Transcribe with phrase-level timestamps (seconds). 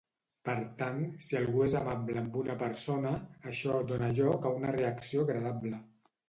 [0.47, 0.95] Per tant,
[1.25, 3.11] si algú és amable amb una persona,
[3.53, 5.85] això dóna lloc a una reacció agradable